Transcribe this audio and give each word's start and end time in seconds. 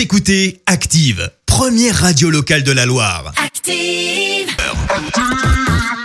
Écoutez 0.00 0.62
Active, 0.64 1.30
première 1.44 1.94
radio 1.94 2.30
locale 2.30 2.62
de 2.62 2.72
la 2.72 2.86
Loire. 2.86 3.34
Active 3.36 4.48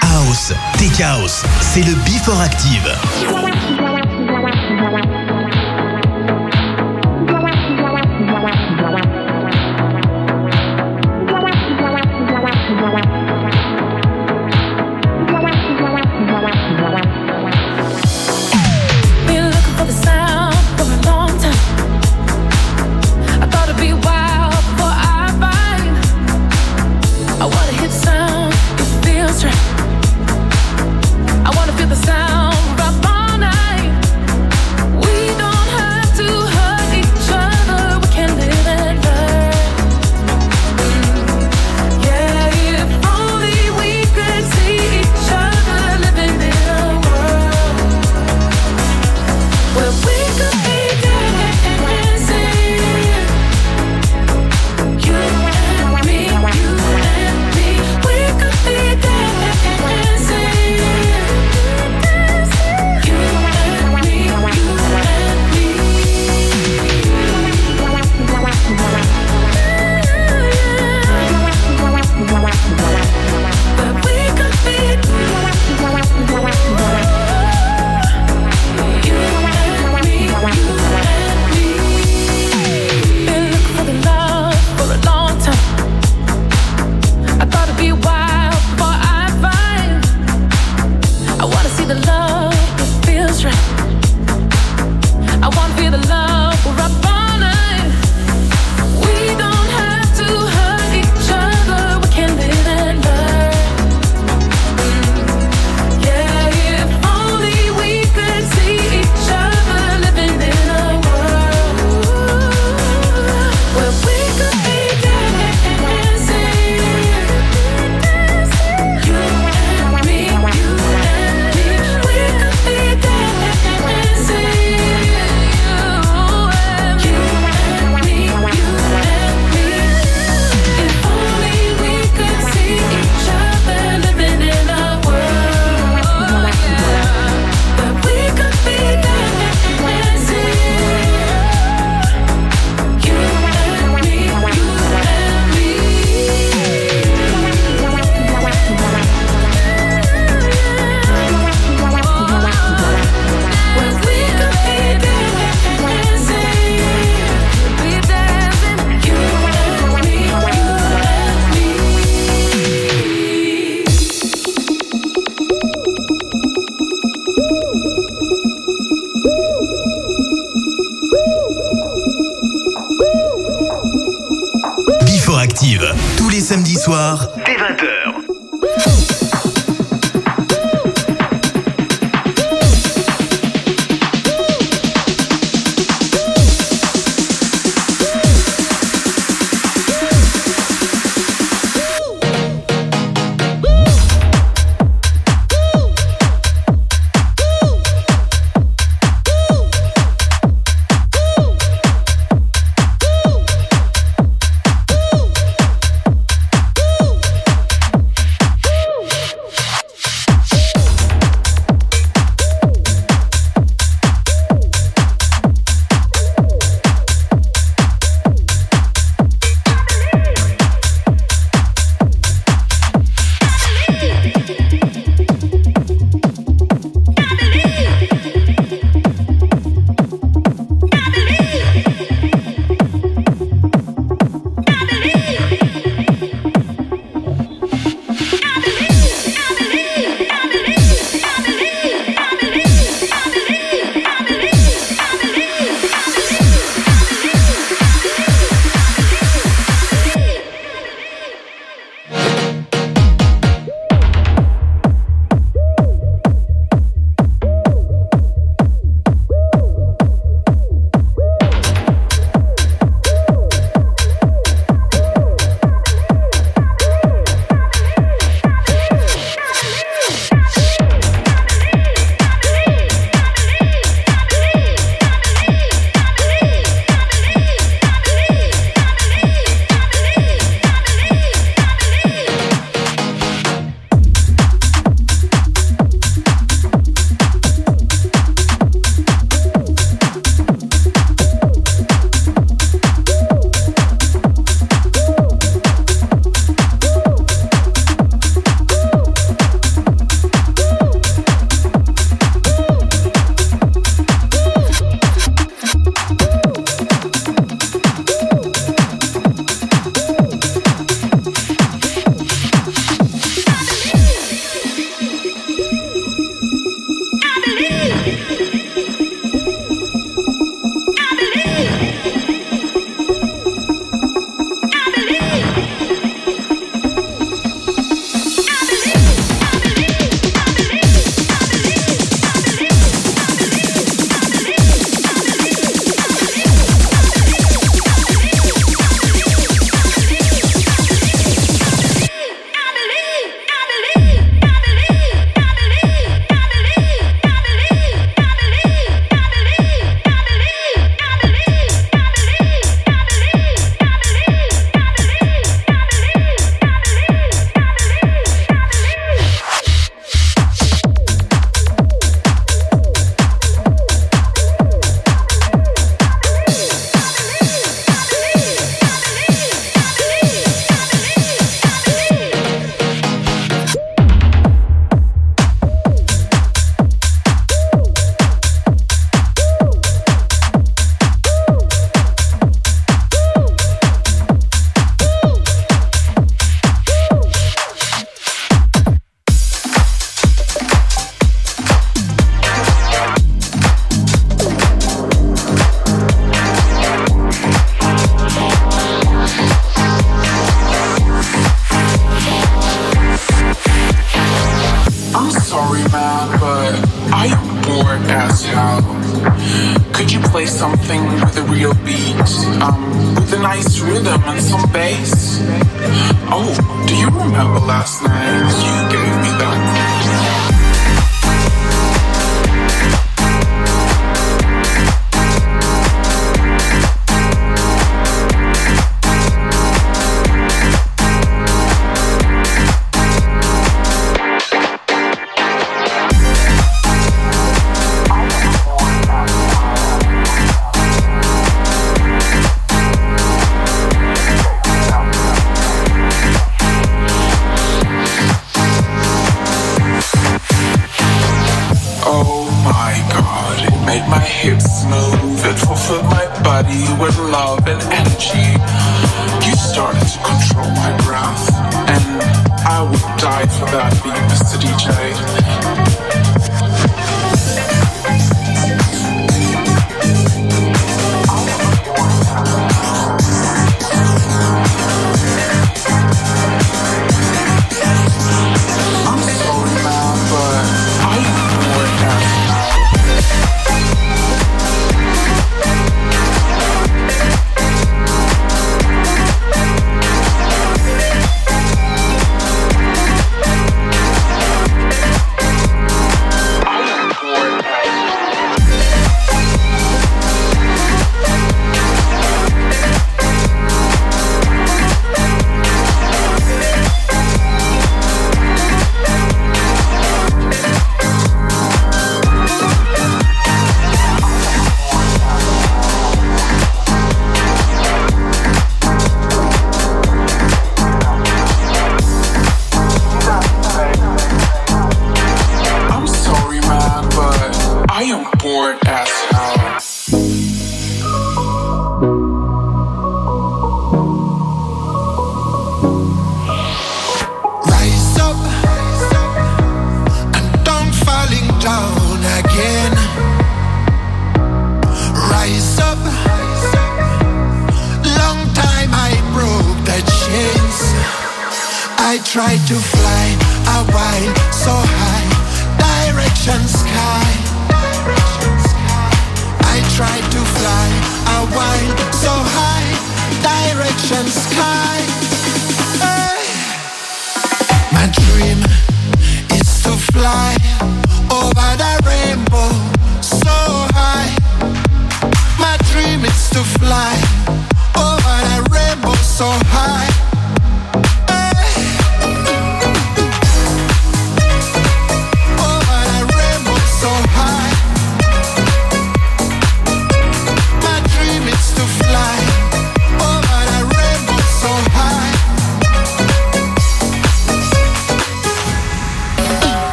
House, 0.00 0.52
Tech 0.78 1.00
House, 1.00 1.42
c'est 1.60 1.82
le 1.82 1.94
Before 2.04 2.40
Active. 2.40 3.89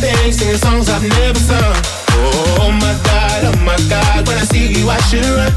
thing, 0.00 0.32
singing 0.32 0.56
songs 0.56 0.88
I've 0.88 1.04
never 1.04 1.38
sung. 1.38 1.76
Oh 2.58 2.72
my 2.72 2.94
god, 3.04 3.40
oh 3.52 3.58
my 3.64 3.76
god, 3.92 4.26
when 4.26 4.36
I 4.36 4.44
see 4.48 4.72
you 4.72 4.88
I 4.88 4.98
should 5.08 5.24
run. 5.24 5.52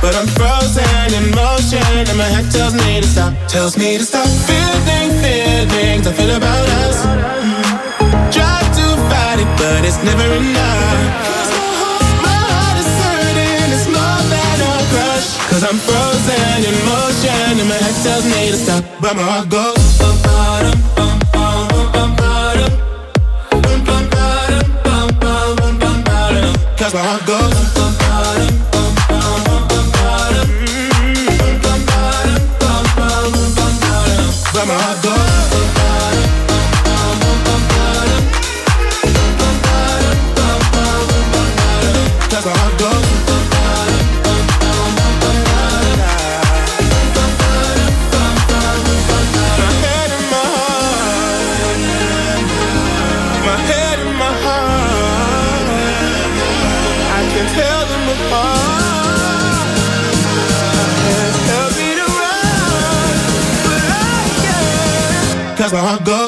But 0.00 0.16
I'm 0.16 0.26
frozen 0.34 1.08
in 1.14 1.30
motion 1.36 1.84
and 2.08 2.18
my 2.18 2.26
head 2.26 2.50
tells 2.50 2.74
me 2.74 3.00
to 3.00 3.06
stop, 3.06 3.32
tells 3.46 3.76
me 3.76 3.98
to 3.98 4.04
stop 4.04 4.26
feeling 4.48 5.10
feelings 5.22 6.06
I 6.06 6.12
feel 6.12 6.34
about 6.34 6.68
us. 6.82 6.98
Try 8.34 8.58
to 8.78 8.86
fight 9.12 9.38
it, 9.44 9.50
but 9.60 9.84
it's 9.84 10.02
never 10.02 10.26
enough. 10.40 11.30
Cause 15.52 15.64
I'm 15.68 15.76
frozen 15.76 16.64
in 16.64 16.76
motion 16.88 17.60
and 17.60 17.68
my 17.68 17.76
head 17.76 17.96
tells 18.02 18.24
me 18.24 18.50
to 18.52 18.56
stop 18.56 18.84
But 19.02 19.16
my 19.16 19.22
heart 19.22 19.50
goes 19.50 20.00
up 20.00 20.16
bottom 20.24 20.91
Where 26.92 27.02
I 27.02 27.18
go. 27.24 27.71
wherever 65.72 65.88
I 65.88 66.04
go. 66.04 66.21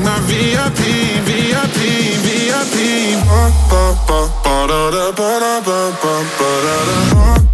like 0.00 0.20
my 0.20 0.20
VIP, 0.26 0.80
VIP, 1.26 1.78
VIP. 2.24 2.76
Ba 3.28 3.50
ba 3.70 3.94
ba 4.06 4.20
ba 4.44 4.66
da 4.68 4.90
da 4.90 5.12
ba 5.12 5.30
da 5.40 5.60
ba 5.60 5.80
ba 6.02 6.14
ba 6.38 6.50
da 6.64 6.76
da. 6.88 7.49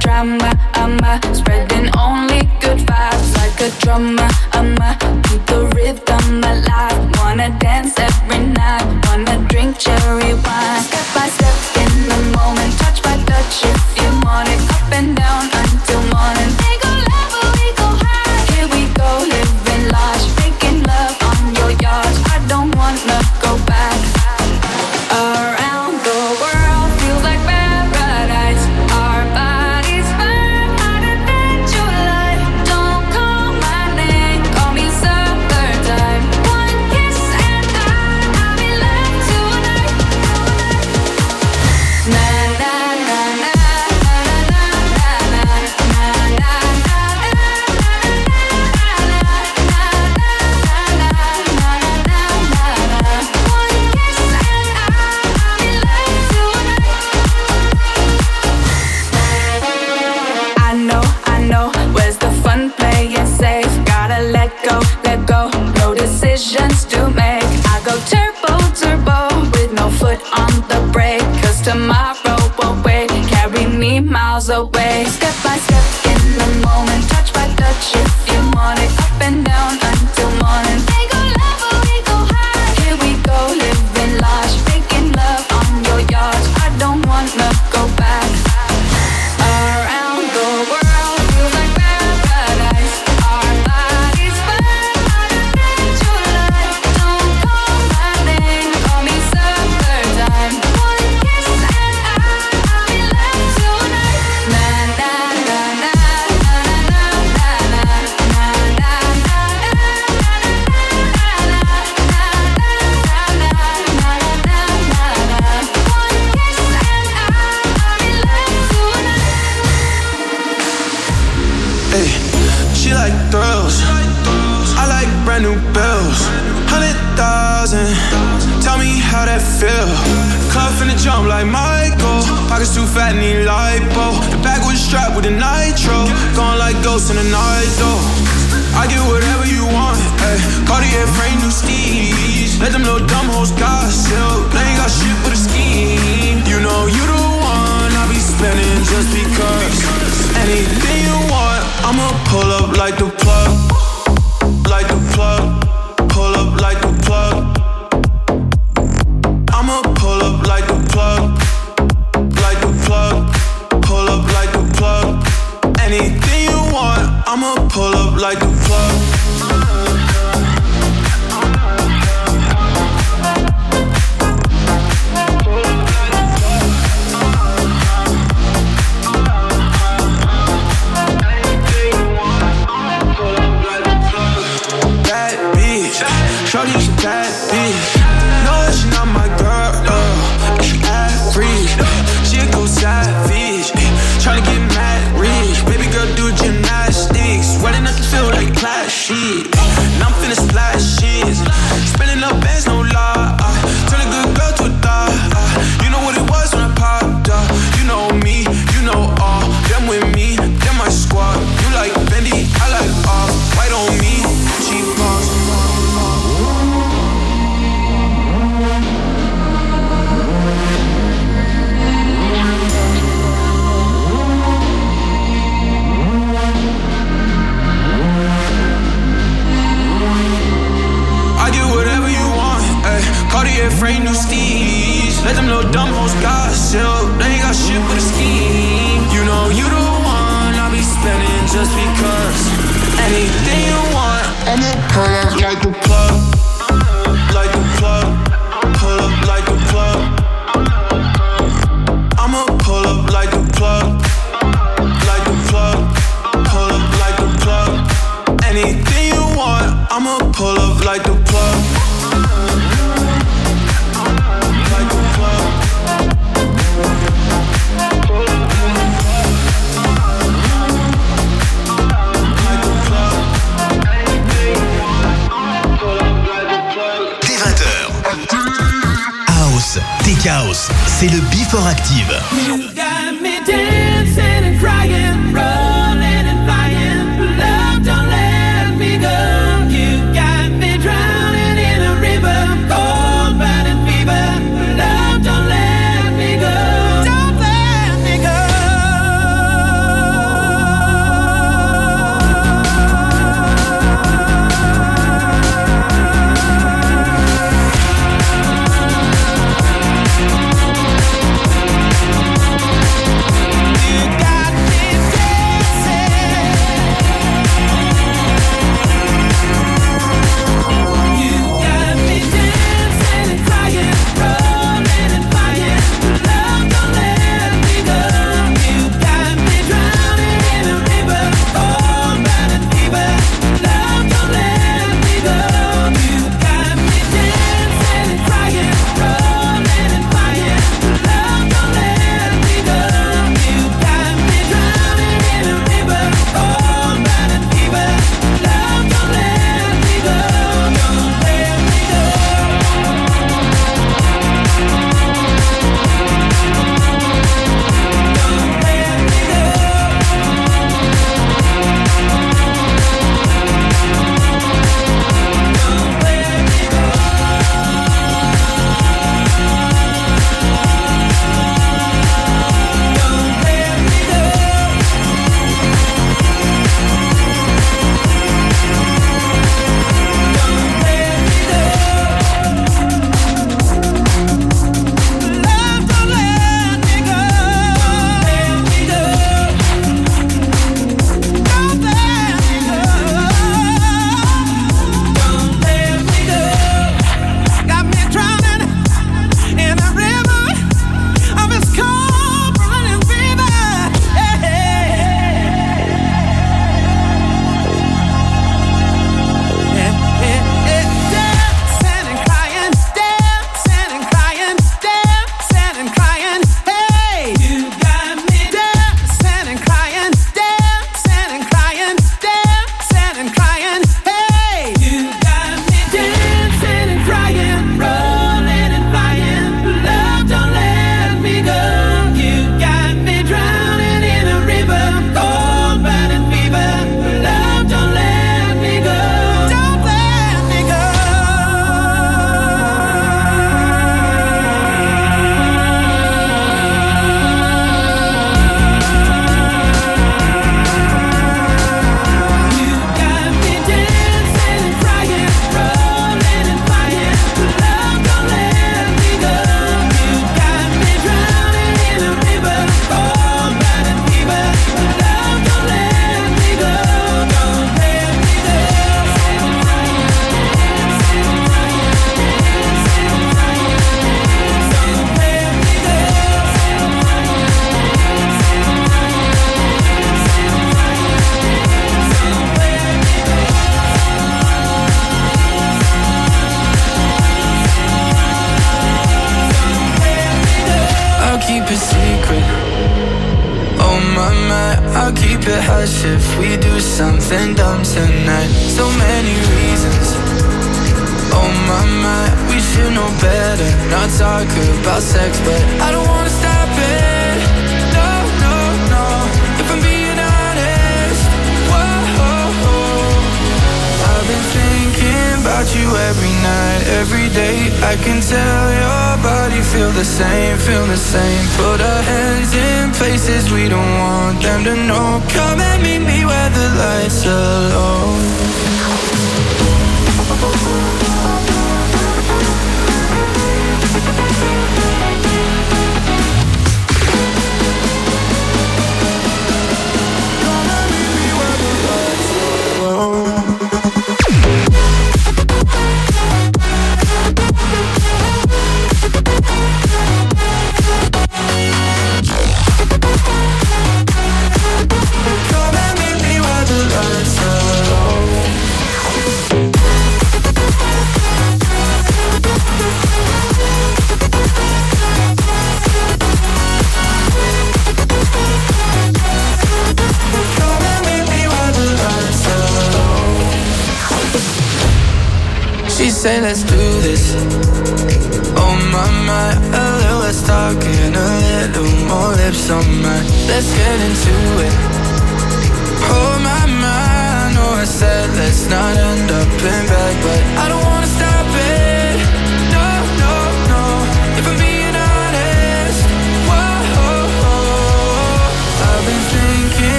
drama, 0.00 0.50
I'm 0.74 0.98
a 1.00 1.20
spreading 1.34 1.90
only 1.96 2.42
good 2.60 2.78
vibes 2.78 3.34
like 3.36 3.58
a 3.60 3.70
drummer. 3.80 4.28
I'm 4.52 4.76
a 4.78 4.96
keep 5.24 5.44
the 5.46 5.70
rhythm 5.74 6.42
alive. 6.42 6.98
Wanna 7.18 7.56
dance 7.58 7.98
every 7.98 8.46
night, 8.46 8.86
wanna 9.06 9.38
drink 9.48 9.78
cherry 9.78 10.34
wine. 10.34 10.82
Step 10.82 11.06
by 11.14 11.28
step 11.28 11.56
in 11.82 11.92
the 12.08 12.18
moment, 12.36 12.72
touch 12.78 13.02
by 13.02 13.16
touch 13.24 13.64
if 13.64 13.82
you 14.00 14.08
want 14.24 14.48
it. 14.48 14.60
Up 14.70 14.92
and 14.92 15.16
down. 15.16 15.57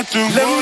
I 0.00 0.02
do. 0.04 0.18
Let 0.18 0.48
me 0.48 0.59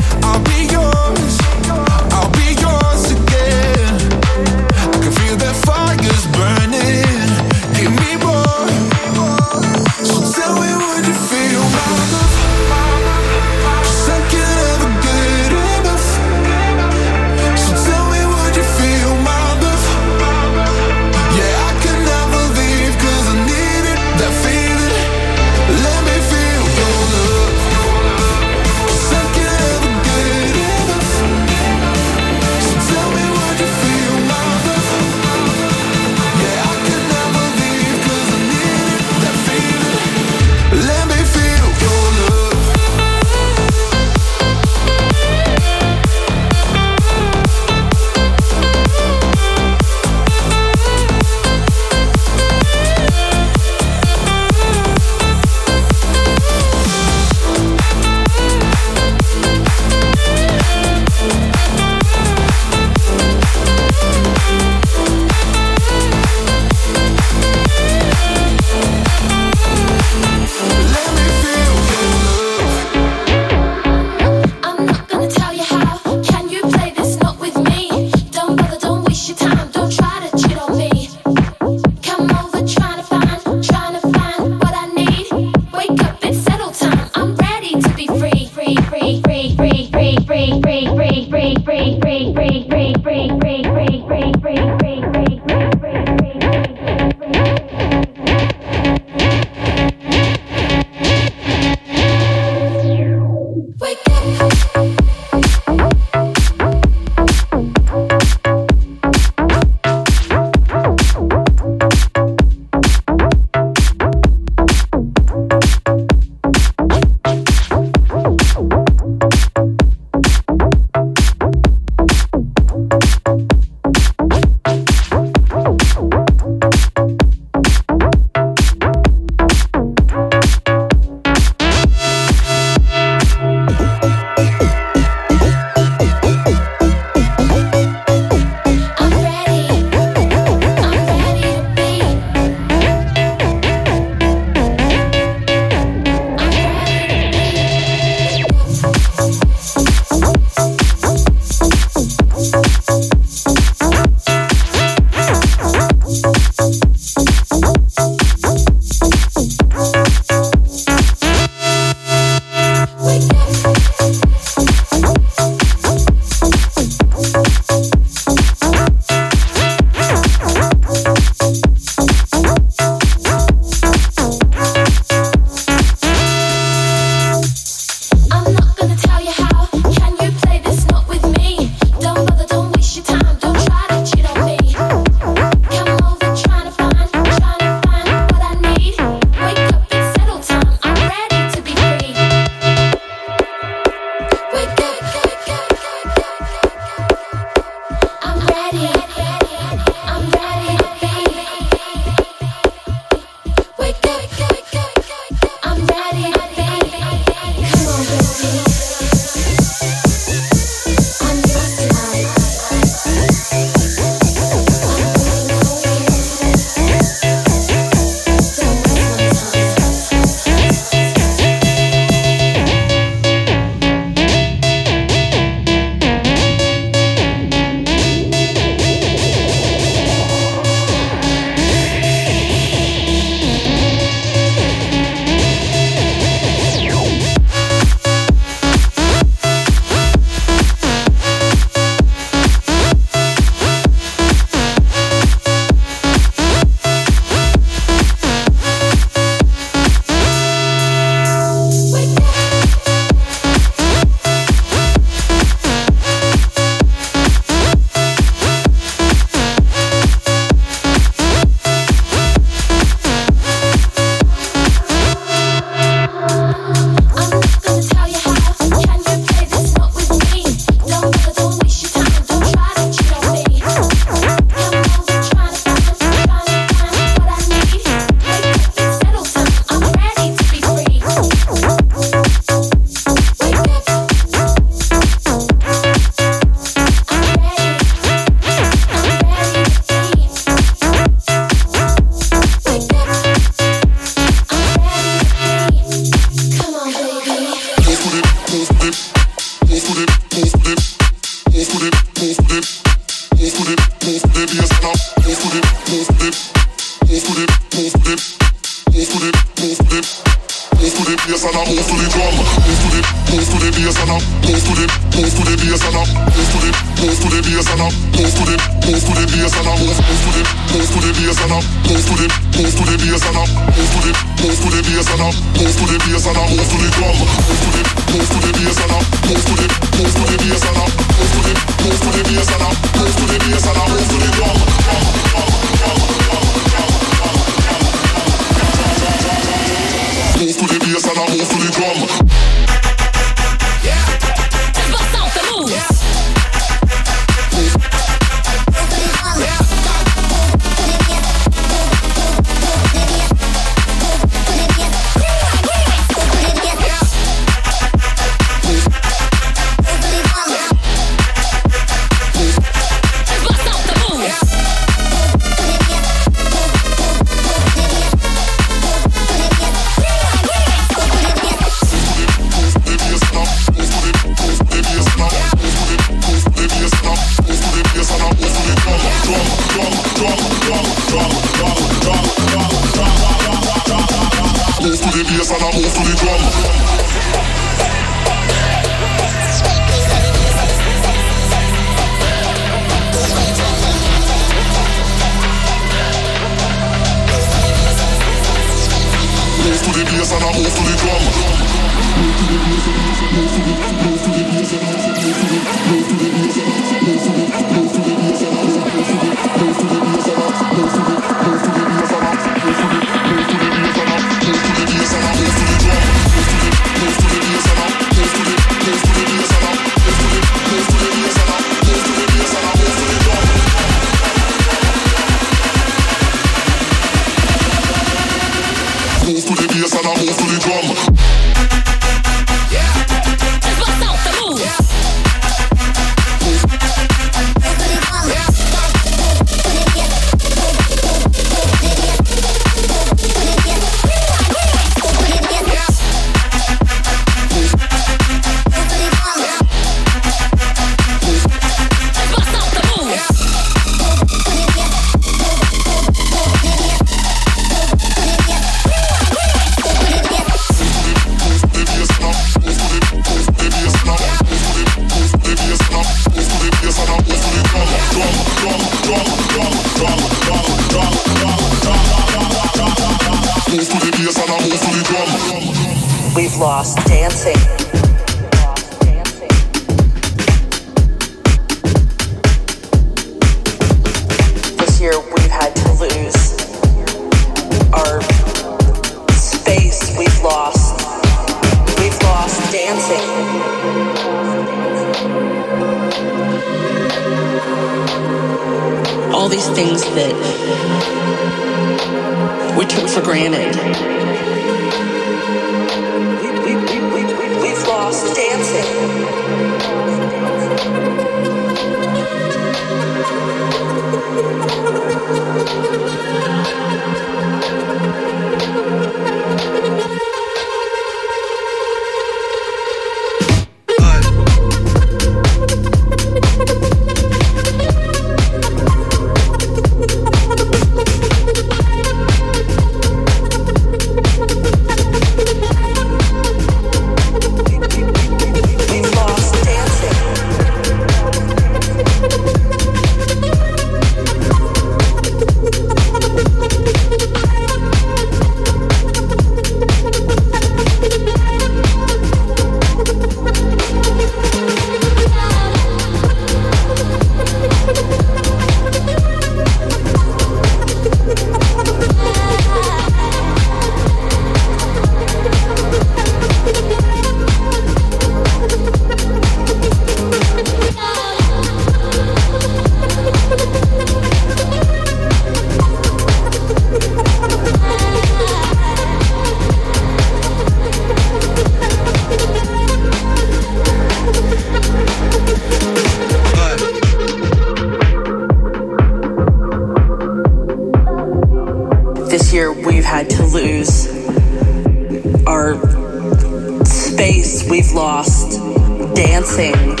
sings. 599.54 600.00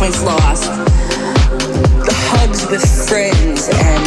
When's 0.00 0.22
lost, 0.24 0.64
the 2.06 2.14
hugs 2.32 2.66
with 2.70 2.82
friends 3.08 3.68
and 3.68 4.04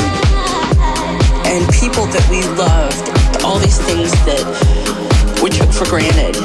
and 1.46 1.72
people 1.72 2.08
that 2.08 2.28
we 2.32 2.42
loved, 2.58 3.44
all 3.46 3.60
these 3.60 3.78
things 3.78 4.12
that 4.26 5.42
we 5.44 5.52
took 5.52 5.72
for 5.72 5.86
granted. 5.86 6.45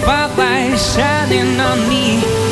You 0.00 0.06
on 1.60 1.88
me 1.88 2.49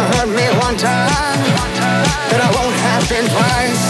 have 0.00 0.14
hurt 0.14 0.28
me 0.34 0.46
one 0.60 0.76
time, 0.76 1.38
but 2.30 2.40
I 2.40 2.50
won't 2.56 2.74
have 2.74 3.00
happen 3.10 3.24
twice. 3.28 3.89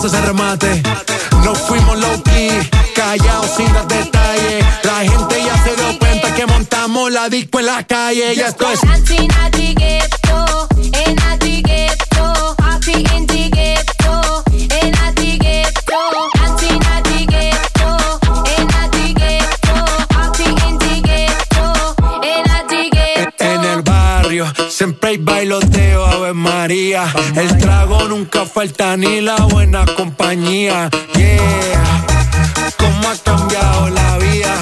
hace 0.00 0.16
ese 0.16 0.26
remate. 0.26 0.82
Nos 1.44 1.58
fuimos 1.58 1.98
low 1.98 2.22
key, 2.22 2.50
callados 2.94 3.50
sin 3.56 3.70
dar 3.72 3.86
detalles. 3.86 4.64
La 4.82 5.00
gente 5.00 5.42
ya 5.44 5.62
se 5.62 5.76
dio 5.76 5.98
cuenta 5.98 6.34
que 6.34 6.46
montamos 6.46 7.10
la 7.12 7.28
disco 7.28 7.60
en 7.60 7.66
la 7.66 7.82
calle. 7.86 8.34
Y 8.34 8.40
esto 8.40 8.70
es. 8.70 8.80
Siempre 24.80 25.10
hay 25.10 25.18
bailoteo, 25.18 26.06
Ave 26.06 26.32
María. 26.32 27.04
El 27.36 27.58
trago 27.58 28.08
nunca 28.08 28.46
falta 28.46 28.96
ni 28.96 29.20
la 29.20 29.36
buena 29.36 29.79
cómo 32.76 33.08
ha 33.08 33.16
cambiado 33.22 33.88
la 33.90 34.18
vida. 34.18 34.52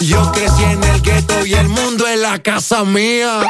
Yo 0.00 0.30
crecí 0.32 0.62
en 0.64 0.84
el 0.84 1.00
gueto 1.00 1.46
y 1.46 1.54
el 1.54 1.68
mundo 1.68 2.06
es 2.06 2.18
la 2.18 2.38
casa 2.38 2.84
mía. 2.84 3.40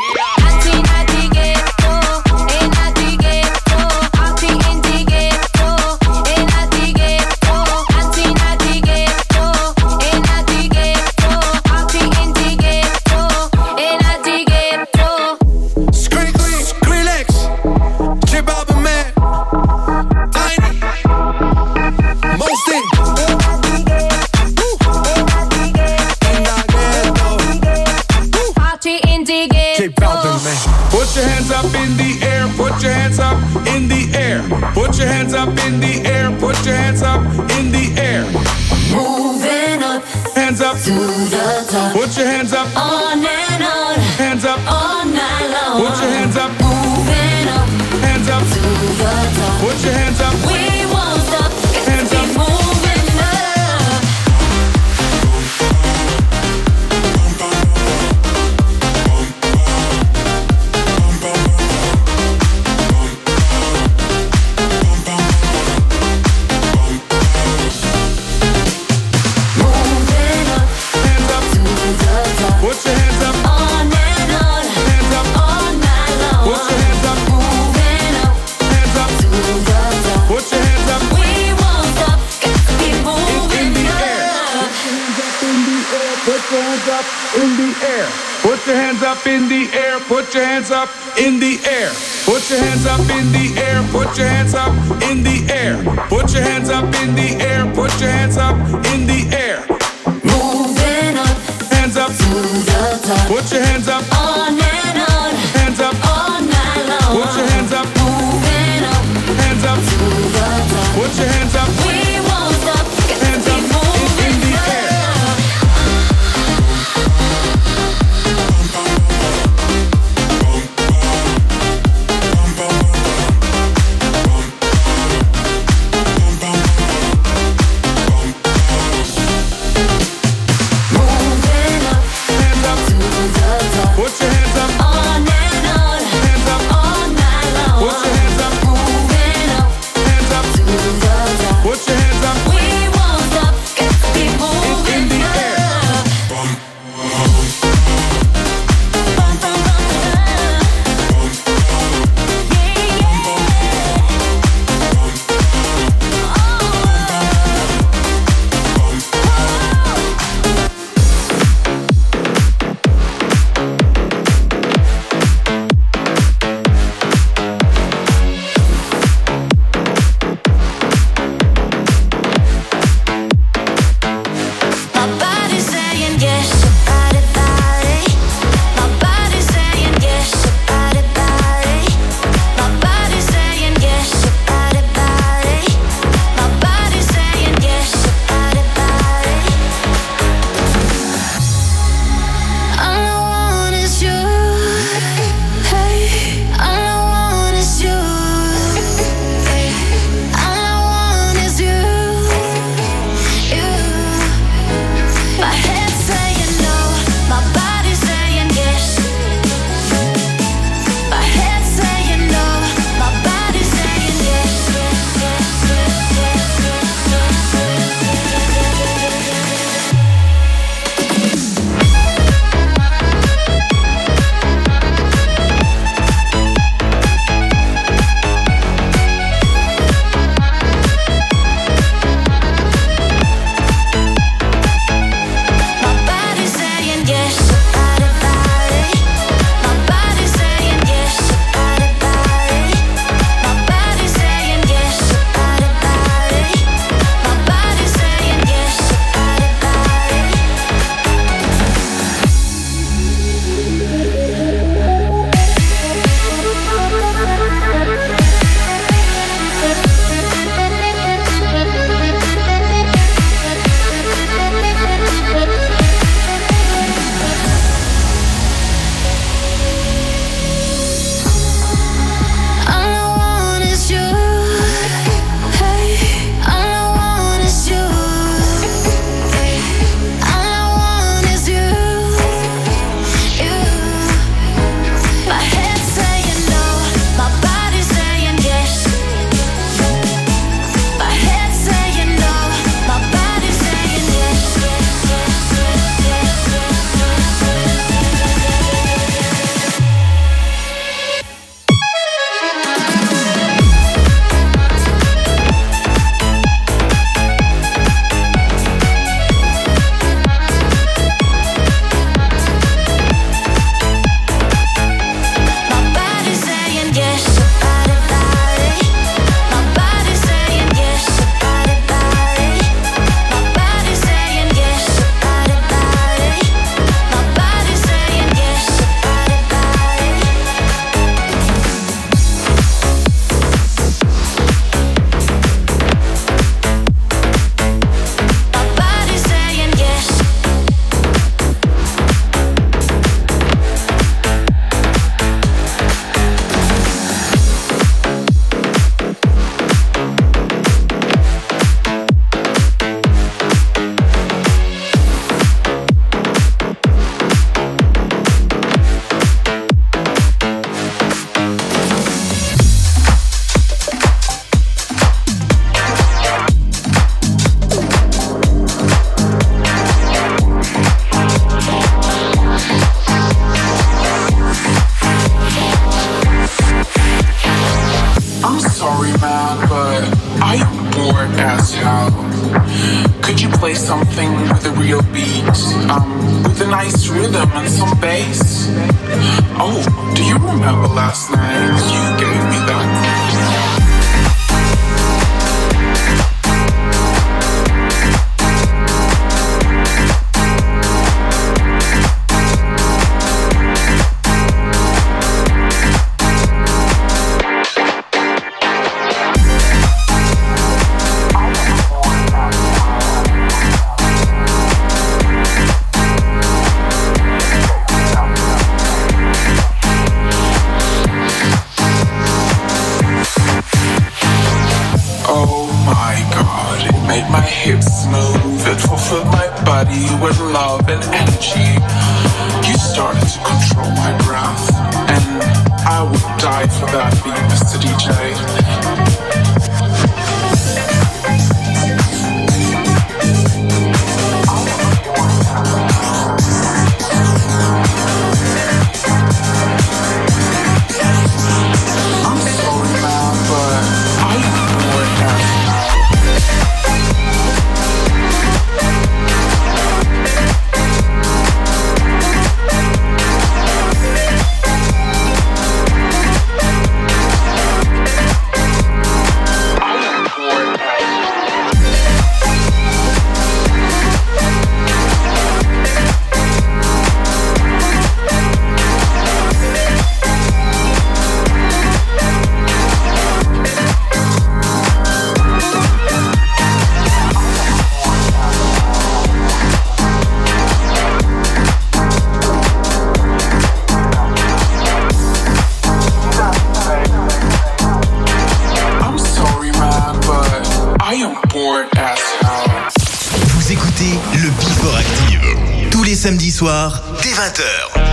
soir, 506.59 507.01
dès 507.23 507.31
20h. 507.31 508.08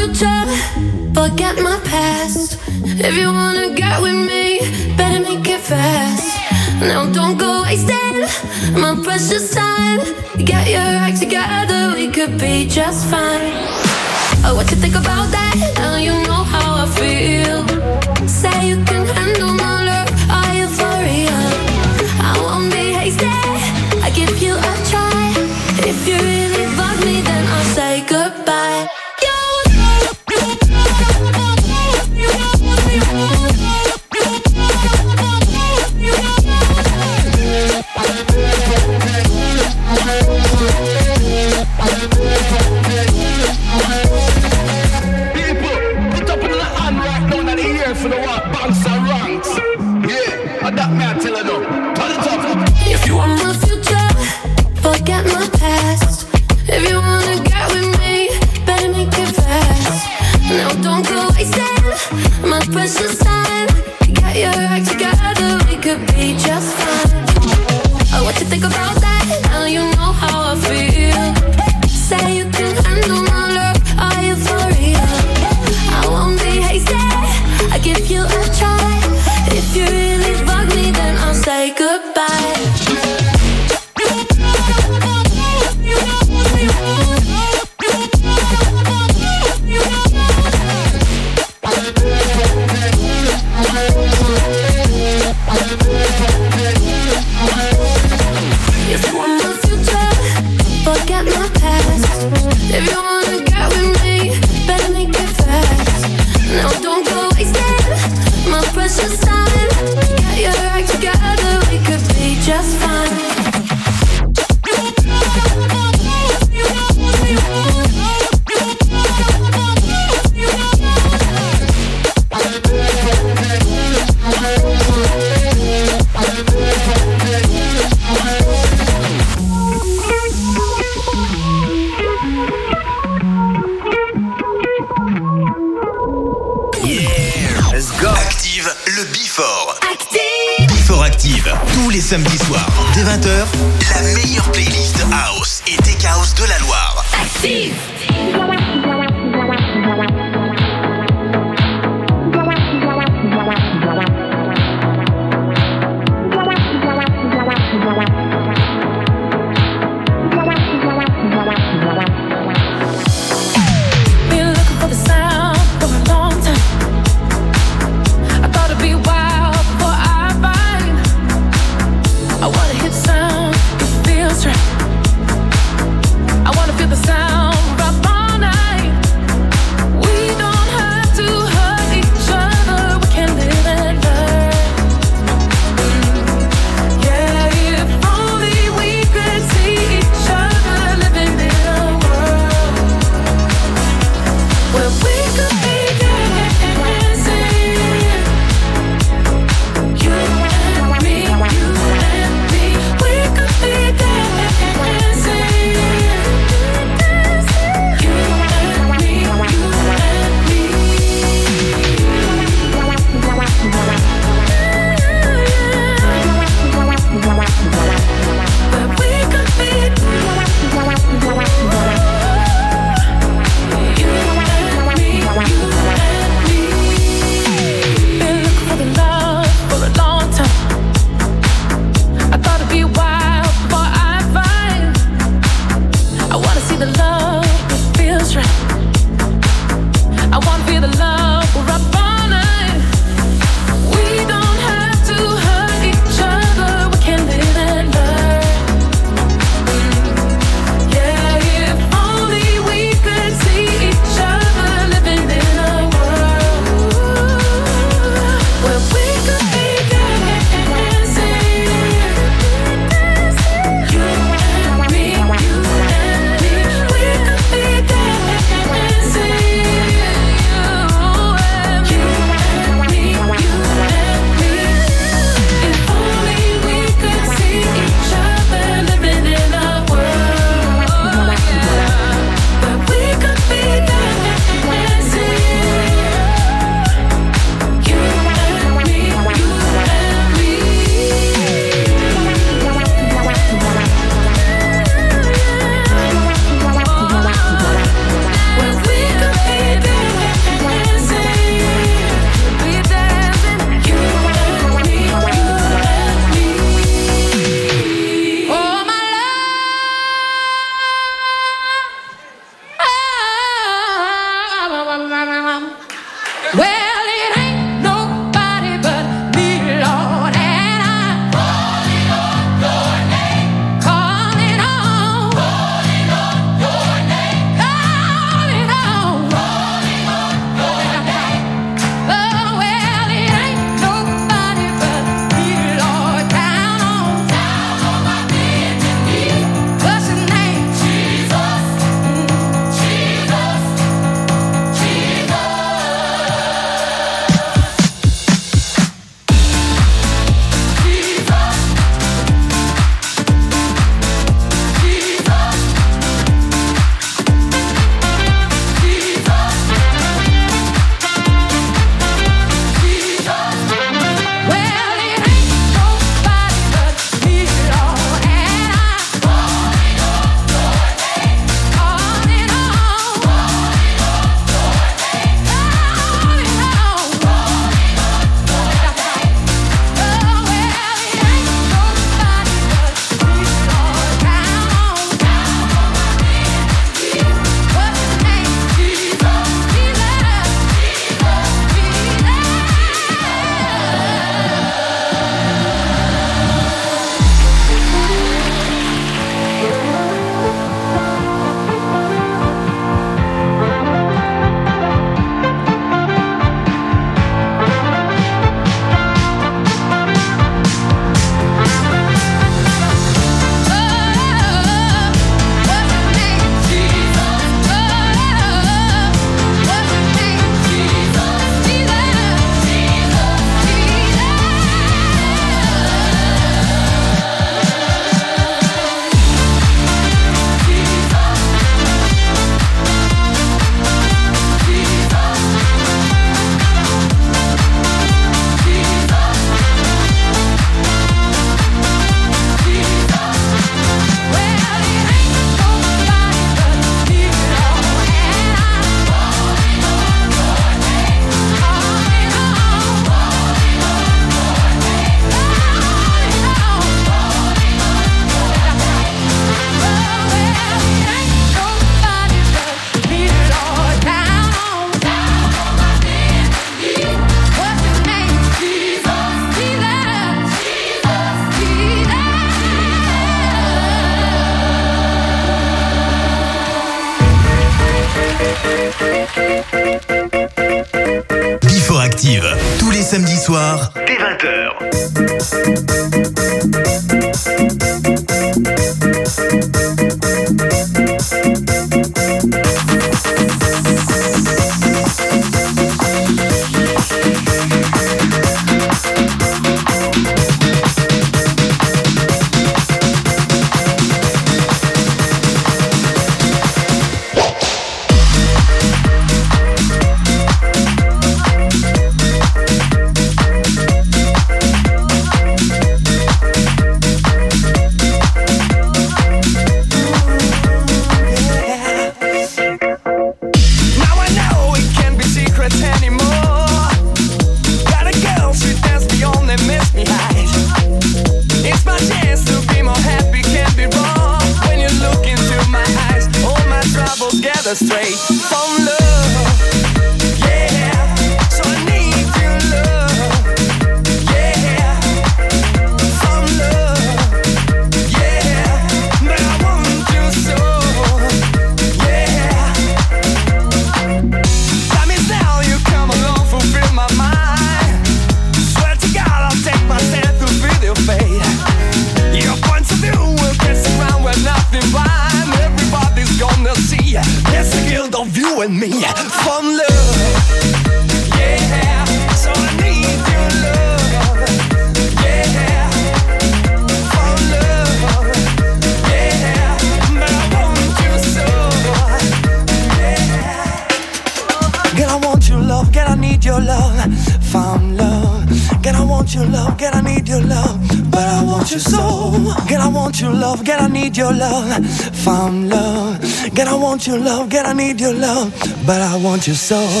Want 599.41 599.47
you 599.47 599.55
so. 599.55 600.00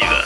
Feels 0.00 0.23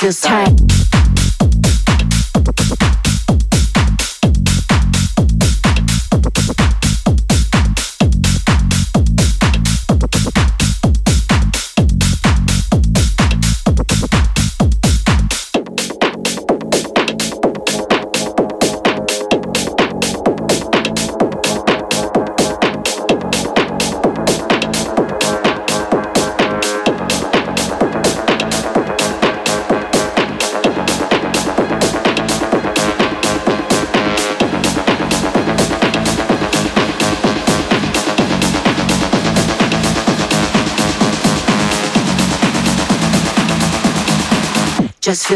tight. 0.00 0.20
just 0.22 0.49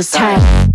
tight. 0.03 0.05
just 0.13 0.74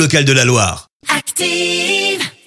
locale 0.00 0.24
de 0.24 0.32
la 0.32 0.44
Loire. 0.44 0.89